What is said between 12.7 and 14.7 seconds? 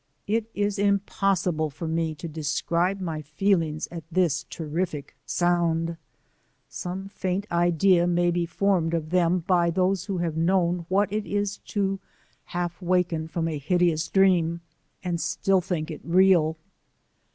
waken from a hideous dream